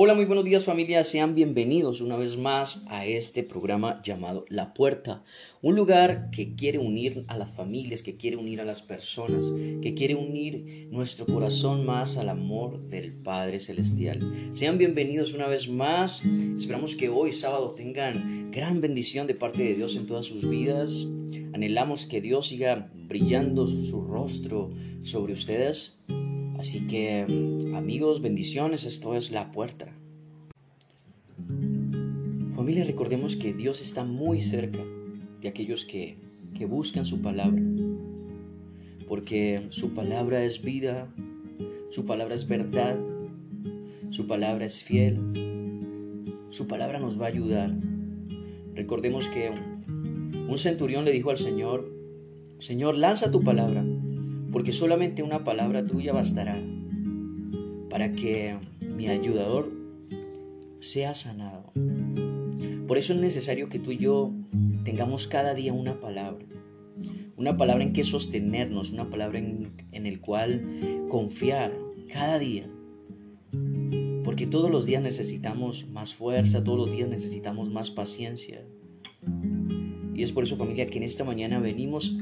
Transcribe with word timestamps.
Hola, 0.00 0.14
muy 0.14 0.26
buenos 0.26 0.44
días 0.44 0.62
familia, 0.62 1.02
sean 1.02 1.34
bienvenidos 1.34 2.00
una 2.00 2.16
vez 2.16 2.36
más 2.36 2.84
a 2.86 3.04
este 3.04 3.42
programa 3.42 4.00
llamado 4.04 4.44
La 4.48 4.72
Puerta, 4.72 5.24
un 5.60 5.74
lugar 5.74 6.30
que 6.30 6.54
quiere 6.54 6.78
unir 6.78 7.24
a 7.26 7.36
las 7.36 7.50
familias, 7.50 8.04
que 8.04 8.16
quiere 8.16 8.36
unir 8.36 8.60
a 8.60 8.64
las 8.64 8.80
personas, 8.80 9.52
que 9.82 9.94
quiere 9.94 10.14
unir 10.14 10.86
nuestro 10.92 11.26
corazón 11.26 11.84
más 11.84 12.16
al 12.16 12.28
amor 12.28 12.86
del 12.86 13.12
Padre 13.12 13.58
Celestial. 13.58 14.20
Sean 14.52 14.78
bienvenidos 14.78 15.32
una 15.32 15.48
vez 15.48 15.68
más, 15.68 16.22
esperamos 16.56 16.94
que 16.94 17.08
hoy 17.08 17.32
sábado 17.32 17.72
tengan 17.72 18.52
gran 18.52 18.80
bendición 18.80 19.26
de 19.26 19.34
parte 19.34 19.64
de 19.64 19.74
Dios 19.74 19.96
en 19.96 20.06
todas 20.06 20.26
sus 20.26 20.48
vidas, 20.48 21.08
anhelamos 21.52 22.06
que 22.06 22.20
Dios 22.20 22.46
siga 22.46 22.88
brillando 22.94 23.66
su 23.66 24.02
rostro 24.02 24.68
sobre 25.02 25.32
ustedes 25.32 25.98
Así 26.58 26.88
que 26.88 27.22
amigos, 27.76 28.20
bendiciones, 28.20 28.84
esto 28.84 29.14
es 29.14 29.30
la 29.30 29.52
puerta. 29.52 29.94
Familia, 32.56 32.82
recordemos 32.82 33.36
que 33.36 33.54
Dios 33.54 33.80
está 33.80 34.02
muy 34.02 34.40
cerca 34.40 34.80
de 35.40 35.48
aquellos 35.48 35.84
que, 35.84 36.18
que 36.56 36.66
buscan 36.66 37.06
su 37.06 37.22
palabra, 37.22 37.62
porque 39.06 39.68
su 39.70 39.94
palabra 39.94 40.42
es 40.42 40.60
vida, 40.60 41.08
su 41.90 42.04
palabra 42.04 42.34
es 42.34 42.48
verdad, 42.48 42.98
su 44.10 44.26
palabra 44.26 44.64
es 44.64 44.82
fiel, 44.82 45.16
su 46.50 46.66
palabra 46.66 46.98
nos 46.98 47.20
va 47.20 47.26
a 47.26 47.28
ayudar. 47.28 47.72
Recordemos 48.74 49.28
que 49.28 49.52
un 50.48 50.58
centurión 50.58 51.04
le 51.04 51.12
dijo 51.12 51.30
al 51.30 51.38
Señor, 51.38 51.88
Señor, 52.58 52.96
lanza 52.96 53.30
tu 53.30 53.44
palabra 53.44 53.84
porque 54.52 54.72
solamente 54.72 55.22
una 55.22 55.44
palabra 55.44 55.86
tuya 55.86 56.12
bastará 56.12 56.58
para 57.90 58.12
que 58.12 58.56
mi 58.80 59.08
ayudador 59.08 59.72
sea 60.80 61.14
sanado. 61.14 61.72
Por 62.86 62.98
eso 62.98 63.12
es 63.12 63.18
necesario 63.20 63.68
que 63.68 63.78
tú 63.78 63.92
y 63.92 63.98
yo 63.98 64.30
tengamos 64.84 65.26
cada 65.26 65.54
día 65.54 65.72
una 65.72 66.00
palabra, 66.00 66.44
una 67.36 67.56
palabra 67.56 67.84
en 67.84 67.92
que 67.92 68.04
sostenernos, 68.04 68.92
una 68.92 69.10
palabra 69.10 69.38
en, 69.38 69.72
en 69.92 70.06
el 70.06 70.20
cual 70.20 70.62
confiar 71.08 71.74
cada 72.12 72.38
día. 72.38 72.66
Porque 74.24 74.46
todos 74.46 74.70
los 74.70 74.86
días 74.86 75.02
necesitamos 75.02 75.86
más 75.88 76.14
fuerza, 76.14 76.64
todos 76.64 76.78
los 76.78 76.92
días 76.92 77.08
necesitamos 77.08 77.70
más 77.70 77.90
paciencia. 77.90 78.64
Y 80.14 80.22
es 80.22 80.32
por 80.32 80.44
eso 80.44 80.56
familia 80.56 80.86
que 80.86 80.98
en 80.98 81.04
esta 81.04 81.24
mañana 81.24 81.60
venimos 81.60 82.16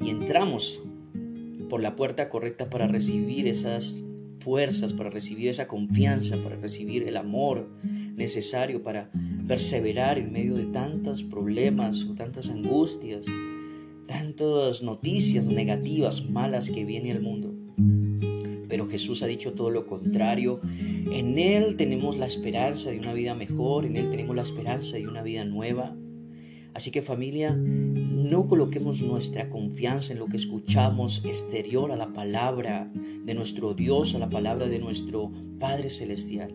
y 0.00 0.10
entramos 0.10 0.82
por 1.72 1.80
la 1.80 1.96
puerta 1.96 2.28
correcta 2.28 2.68
para 2.68 2.86
recibir 2.86 3.48
esas 3.48 4.04
fuerzas, 4.40 4.92
para 4.92 5.08
recibir 5.08 5.48
esa 5.48 5.66
confianza, 5.66 6.36
para 6.42 6.56
recibir 6.56 7.08
el 7.08 7.16
amor 7.16 7.66
necesario 8.14 8.82
para 8.82 9.10
perseverar 9.48 10.18
en 10.18 10.34
medio 10.34 10.54
de 10.54 10.66
tantos 10.66 11.22
problemas 11.22 12.04
o 12.04 12.14
tantas 12.14 12.50
angustias, 12.50 13.24
tantas 14.06 14.82
noticias 14.82 15.46
negativas, 15.46 16.28
malas 16.28 16.68
que 16.68 16.84
viene 16.84 17.10
al 17.10 17.22
mundo. 17.22 17.54
Pero 18.68 18.86
Jesús 18.86 19.22
ha 19.22 19.26
dicho 19.26 19.54
todo 19.54 19.70
lo 19.70 19.86
contrario. 19.86 20.60
En 21.10 21.38
Él 21.38 21.76
tenemos 21.76 22.18
la 22.18 22.26
esperanza 22.26 22.90
de 22.90 22.98
una 22.98 23.14
vida 23.14 23.34
mejor, 23.34 23.86
en 23.86 23.96
Él 23.96 24.10
tenemos 24.10 24.36
la 24.36 24.42
esperanza 24.42 24.98
de 24.98 25.08
una 25.08 25.22
vida 25.22 25.46
nueva. 25.46 25.96
Así 26.74 26.90
que 26.90 27.02
familia, 27.02 27.54
no 27.54 28.48
coloquemos 28.48 29.02
nuestra 29.02 29.50
confianza 29.50 30.12
en 30.12 30.18
lo 30.18 30.26
que 30.26 30.36
escuchamos 30.36 31.22
exterior 31.24 31.92
a 31.92 31.96
la 31.96 32.12
palabra 32.12 32.90
de 32.94 33.34
nuestro 33.34 33.74
Dios, 33.74 34.14
a 34.14 34.18
la 34.18 34.30
palabra 34.30 34.68
de 34.68 34.78
nuestro 34.78 35.30
Padre 35.60 35.90
Celestial. 35.90 36.50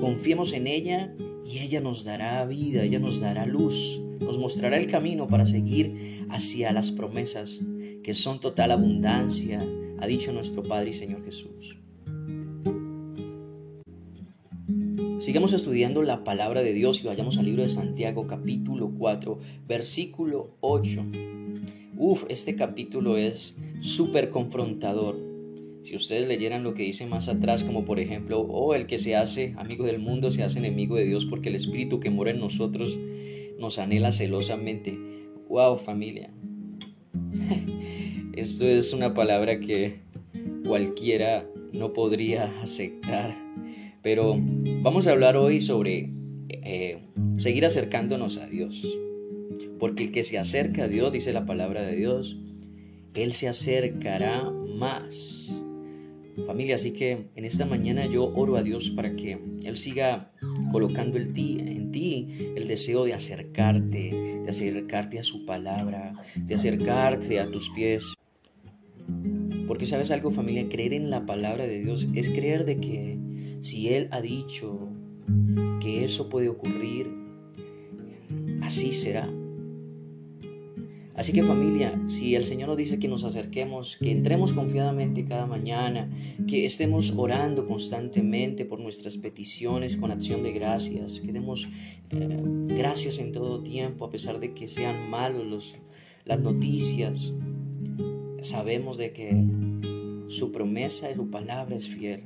Confiemos 0.00 0.52
en 0.52 0.66
ella 0.66 1.14
y 1.46 1.58
ella 1.58 1.80
nos 1.80 2.04
dará 2.04 2.44
vida, 2.44 2.82
ella 2.82 2.98
nos 2.98 3.20
dará 3.20 3.46
luz, 3.46 4.00
nos 4.20 4.38
mostrará 4.38 4.78
el 4.78 4.86
camino 4.86 5.26
para 5.26 5.46
seguir 5.46 6.26
hacia 6.30 6.72
las 6.72 6.90
promesas 6.90 7.60
que 8.02 8.14
son 8.14 8.40
total 8.40 8.72
abundancia, 8.72 9.66
ha 9.98 10.06
dicho 10.06 10.32
nuestro 10.32 10.62
Padre 10.62 10.90
y 10.90 10.94
Señor 10.94 11.24
Jesús. 11.24 11.76
Sigamos 15.20 15.52
estudiando 15.52 16.02
la 16.02 16.24
palabra 16.24 16.62
de 16.62 16.72
Dios 16.72 17.04
y 17.04 17.06
vayamos 17.06 17.36
al 17.36 17.44
libro 17.44 17.60
de 17.60 17.68
Santiago 17.68 18.26
capítulo 18.26 18.90
4 18.98 19.38
versículo 19.68 20.56
8. 20.60 21.04
Uf, 21.98 22.24
este 22.30 22.56
capítulo 22.56 23.18
es 23.18 23.54
súper 23.80 24.30
confrontador. 24.30 25.18
Si 25.82 25.94
ustedes 25.94 26.26
leyeran 26.26 26.62
lo 26.64 26.72
que 26.72 26.84
dice 26.84 27.04
más 27.04 27.28
atrás, 27.28 27.64
como 27.64 27.84
por 27.84 28.00
ejemplo, 28.00 28.40
oh, 28.40 28.74
el 28.74 28.86
que 28.86 28.98
se 28.98 29.14
hace 29.14 29.52
amigo 29.58 29.84
del 29.84 29.98
mundo 29.98 30.30
se 30.30 30.42
hace 30.42 30.58
enemigo 30.58 30.96
de 30.96 31.04
Dios 31.04 31.26
porque 31.26 31.50
el 31.50 31.54
Espíritu 31.54 32.00
que 32.00 32.08
mora 32.08 32.30
en 32.30 32.40
nosotros 32.40 32.98
nos 33.58 33.78
anhela 33.78 34.12
celosamente. 34.12 34.98
Wow, 35.50 35.76
familia. 35.76 36.32
Esto 38.32 38.64
es 38.64 38.94
una 38.94 39.12
palabra 39.12 39.60
que 39.60 40.00
cualquiera 40.64 41.46
no 41.74 41.92
podría 41.92 42.50
aceptar 42.62 43.36
pero 44.02 44.36
vamos 44.82 45.06
a 45.06 45.12
hablar 45.12 45.36
hoy 45.36 45.60
sobre 45.60 46.10
eh, 46.48 46.98
seguir 47.38 47.64
acercándonos 47.66 48.38
a 48.38 48.46
Dios. 48.46 48.82
Porque 49.78 50.04
el 50.04 50.12
que 50.12 50.24
se 50.24 50.38
acerca 50.38 50.84
a 50.84 50.88
Dios, 50.88 51.12
dice 51.12 51.32
la 51.32 51.46
palabra 51.46 51.82
de 51.82 51.96
Dios, 51.96 52.38
Él 53.14 53.32
se 53.32 53.48
acercará 53.48 54.50
más. 54.50 55.50
Familia, 56.46 56.76
así 56.76 56.92
que 56.92 57.28
en 57.34 57.44
esta 57.44 57.66
mañana 57.66 58.06
yo 58.06 58.32
oro 58.34 58.56
a 58.56 58.62
Dios 58.62 58.90
para 58.90 59.10
que 59.10 59.38
Él 59.62 59.76
siga 59.76 60.32
colocando 60.70 61.18
en 61.18 61.32
ti, 61.32 61.58
en 61.60 61.90
ti 61.90 62.28
el 62.56 62.66
deseo 62.68 63.04
de 63.04 63.14
acercarte, 63.14 64.10
de 64.42 64.48
acercarte 64.48 65.18
a 65.18 65.22
su 65.22 65.44
palabra, 65.44 66.14
de 66.36 66.54
acercarte 66.54 67.40
a 67.40 67.50
tus 67.50 67.70
pies. 67.70 68.14
Porque 69.66 69.86
sabes 69.86 70.10
algo 70.10 70.30
familia, 70.30 70.68
creer 70.68 70.94
en 70.94 71.10
la 71.10 71.26
palabra 71.26 71.66
de 71.66 71.80
Dios 71.80 72.08
es 72.14 72.30
creer 72.30 72.64
de 72.64 72.80
que 72.80 73.09
si 73.60 73.88
Él 73.88 74.08
ha 74.10 74.20
dicho 74.20 74.88
que 75.80 76.04
eso 76.04 76.28
puede 76.28 76.48
ocurrir, 76.48 77.10
así 78.62 78.92
será. 78.92 79.28
Así 81.20 81.32
que 81.32 81.42
familia, 81.42 82.00
si 82.08 82.34
el 82.34 82.46
Señor 82.46 82.70
nos 82.70 82.78
dice 82.78 82.98
que 82.98 83.06
nos 83.06 83.24
acerquemos, 83.24 83.98
que 84.00 84.10
entremos 84.10 84.54
confiadamente 84.54 85.26
cada 85.26 85.44
mañana, 85.44 86.08
que 86.48 86.64
estemos 86.64 87.12
orando 87.14 87.66
constantemente 87.66 88.64
por 88.64 88.80
nuestras 88.80 89.18
peticiones 89.18 89.98
con 89.98 90.12
acción 90.12 90.42
de 90.42 90.52
gracias, 90.52 91.20
que 91.20 91.30
demos 91.30 91.68
eh, 92.10 92.38
gracias 92.68 93.18
en 93.18 93.32
todo 93.32 93.62
tiempo, 93.62 94.06
a 94.06 94.10
pesar 94.10 94.40
de 94.40 94.54
que 94.54 94.66
sean 94.66 95.10
malos 95.10 95.78
las 96.24 96.40
noticias, 96.40 97.34
sabemos 98.40 98.96
de 98.96 99.12
que 99.12 99.44
su 100.28 100.52
promesa 100.52 101.10
y 101.10 101.16
su 101.16 101.28
palabra 101.28 101.76
es 101.76 101.86
fiel. 101.86 102.22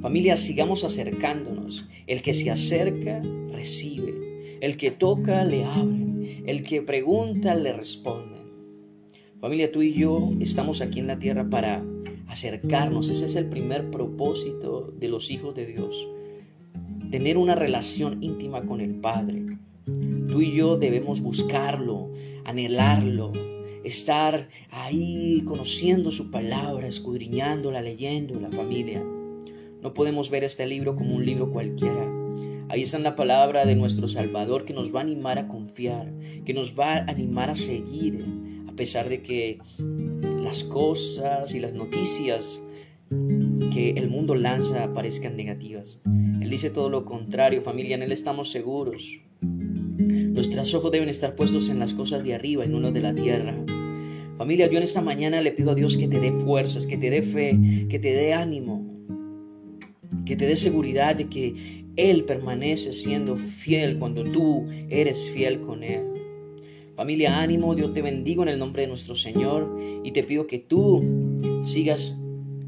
Familia, 0.00 0.36
sigamos 0.36 0.84
acercándonos. 0.84 1.86
El 2.06 2.22
que 2.22 2.32
se 2.32 2.50
acerca, 2.50 3.20
recibe. 3.52 4.58
El 4.60 4.76
que 4.76 4.90
toca, 4.90 5.44
le 5.44 5.64
abre. 5.64 6.42
El 6.46 6.62
que 6.62 6.82
pregunta, 6.82 7.54
le 7.54 7.72
responde. 7.72 8.38
Familia, 9.40 9.72
tú 9.72 9.82
y 9.82 9.92
yo 9.92 10.30
estamos 10.40 10.80
aquí 10.80 11.00
en 11.00 11.08
la 11.08 11.18
tierra 11.18 11.48
para 11.50 11.84
acercarnos. 12.28 13.08
Ese 13.08 13.26
es 13.26 13.34
el 13.34 13.46
primer 13.46 13.90
propósito 13.90 14.92
de 14.98 15.08
los 15.08 15.30
hijos 15.30 15.54
de 15.54 15.66
Dios. 15.66 16.08
Tener 17.10 17.36
una 17.36 17.54
relación 17.54 18.22
íntima 18.22 18.66
con 18.66 18.80
el 18.80 18.96
Padre. 18.96 19.58
Tú 20.28 20.42
y 20.42 20.52
yo 20.52 20.76
debemos 20.76 21.20
buscarlo, 21.20 22.12
anhelarlo, 22.44 23.32
estar 23.82 24.48
ahí 24.70 25.42
conociendo 25.44 26.10
su 26.10 26.30
palabra, 26.30 26.86
escudriñándola, 26.86 27.80
leyendo 27.80 28.38
la 28.38 28.50
familia. 28.50 29.02
No 29.82 29.94
podemos 29.94 30.30
ver 30.30 30.44
este 30.44 30.66
libro 30.66 30.96
como 30.96 31.14
un 31.14 31.24
libro 31.24 31.50
cualquiera. 31.50 32.12
Ahí 32.68 32.82
está 32.82 32.98
la 32.98 33.16
palabra 33.16 33.64
de 33.64 33.76
nuestro 33.76 34.08
Salvador 34.08 34.64
que 34.64 34.74
nos 34.74 34.94
va 34.94 35.00
a 35.00 35.02
animar 35.02 35.38
a 35.38 35.48
confiar, 35.48 36.12
que 36.44 36.52
nos 36.52 36.78
va 36.78 36.94
a 36.94 37.04
animar 37.04 37.48
a 37.48 37.54
seguir, 37.54 38.24
a 38.68 38.72
pesar 38.72 39.08
de 39.08 39.22
que 39.22 39.58
las 40.42 40.64
cosas 40.64 41.54
y 41.54 41.60
las 41.60 41.72
noticias 41.72 42.60
que 43.72 43.90
el 43.96 44.08
mundo 44.10 44.34
lanza 44.34 44.92
parezcan 44.92 45.36
negativas. 45.36 46.00
Él 46.04 46.50
dice 46.50 46.70
todo 46.70 46.90
lo 46.90 47.04
contrario, 47.04 47.62
familia, 47.62 47.96
en 47.96 48.02
Él 48.02 48.12
estamos 48.12 48.50
seguros. 48.50 49.20
Nuestros 49.40 50.74
ojos 50.74 50.90
deben 50.90 51.08
estar 51.08 51.34
puestos 51.34 51.68
en 51.68 51.78
las 51.78 51.94
cosas 51.94 52.22
de 52.22 52.34
arriba 52.34 52.66
no 52.66 52.80
las 52.80 52.92
de 52.92 53.00
la 53.00 53.14
tierra. 53.14 53.54
Familia, 54.36 54.68
yo 54.68 54.78
en 54.78 54.84
esta 54.84 55.00
mañana 55.00 55.40
le 55.40 55.50
pido 55.50 55.72
a 55.72 55.74
Dios 55.74 55.96
que 55.96 56.06
te 56.06 56.20
dé 56.20 56.32
fuerzas, 56.32 56.86
que 56.86 56.96
te 56.96 57.10
dé 57.10 57.22
fe, 57.22 57.86
que 57.88 57.98
te 57.98 58.12
dé 58.12 58.34
ánimo, 58.34 58.87
que 60.28 60.36
te 60.36 60.46
dé 60.46 60.56
seguridad 60.56 61.16
de 61.16 61.28
que 61.28 61.84
Él 61.96 62.24
permanece 62.24 62.92
siendo 62.92 63.36
fiel 63.36 63.98
cuando 63.98 64.22
tú 64.22 64.68
eres 64.90 65.30
fiel 65.30 65.62
con 65.62 65.82
Él. 65.82 66.02
Familia, 66.94 67.40
ánimo, 67.40 67.74
Dios 67.74 67.94
te 67.94 68.02
bendigo 68.02 68.42
en 68.42 68.50
el 68.50 68.58
nombre 68.58 68.82
de 68.82 68.88
nuestro 68.88 69.14
Señor 69.14 69.74
y 70.04 70.12
te 70.12 70.22
pido 70.22 70.46
que 70.46 70.58
tú 70.58 71.02
sigas 71.64 72.20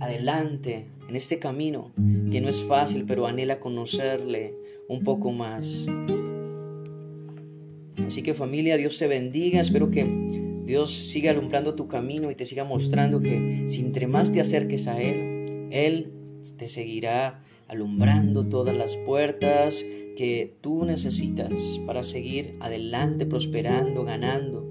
adelante 0.00 0.84
en 1.08 1.16
este 1.16 1.38
camino 1.38 1.92
que 2.30 2.42
no 2.42 2.50
es 2.50 2.60
fácil, 2.60 3.04
pero 3.06 3.26
anhela 3.26 3.58
conocerle 3.58 4.54
un 4.88 5.02
poco 5.02 5.32
más. 5.32 5.86
Así 8.06 8.22
que 8.22 8.34
familia, 8.34 8.76
Dios 8.76 8.98
te 8.98 9.06
bendiga. 9.06 9.60
Espero 9.60 9.90
que 9.90 10.04
Dios 10.66 10.92
siga 10.92 11.30
alumbrando 11.30 11.74
tu 11.74 11.88
camino 11.88 12.30
y 12.30 12.34
te 12.34 12.44
siga 12.44 12.64
mostrando 12.64 13.20
que 13.20 13.64
si 13.68 13.80
entre 13.80 14.06
más 14.08 14.30
te 14.30 14.42
acerques 14.42 14.88
a 14.88 15.00
Él, 15.00 15.68
Él 15.70 16.15
te 16.56 16.68
seguirá 16.68 17.42
alumbrando 17.68 18.46
todas 18.46 18.76
las 18.76 18.96
puertas 18.96 19.84
que 20.16 20.56
tú 20.60 20.84
necesitas 20.84 21.52
para 21.86 22.02
seguir 22.04 22.56
adelante, 22.60 23.26
prosperando, 23.26 24.04
ganando 24.04 24.64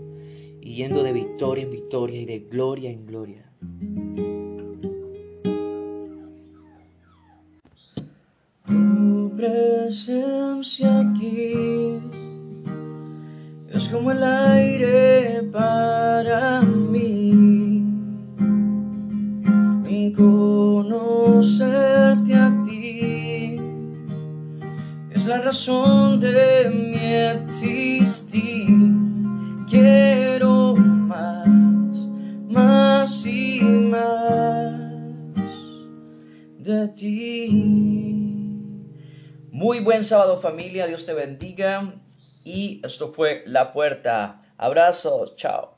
y 0.62 0.76
yendo 0.76 1.04
de 1.04 1.14
victoria 1.14 1.64
en 1.66 1.72
victoria 1.72 2.22
y 2.22 2.26
de 2.26 2.40
gloria 2.40 2.92
en 2.92 3.06
gloria. 3.06 3.52
Tu 8.68 9.34
presencia 9.36 11.00
aquí 11.00 12.00
es 13.70 13.88
como 13.90 14.12
el 14.12 14.24
aire 14.24 14.55
la 25.36 25.42
razón 25.42 26.20
de 26.20 26.70
mi 26.70 27.14
existir. 27.14 28.70
Quiero 29.70 30.76
más, 30.76 32.08
más 32.48 33.26
y 33.26 33.60
más 33.62 34.80
de 36.60 36.88
ti. 36.96 37.50
Muy 39.52 39.80
buen 39.82 40.06
sábado 40.06 40.40
familia, 40.40 40.88
Dios 40.88 41.06
te 41.06 41.14
bendiga 41.14 41.96
y 42.46 42.80
esto 42.86 43.12
fue 43.12 43.44
La 43.46 43.74
Puerta. 43.74 44.42
Abrazos, 44.58 45.36
chao. 45.36 45.74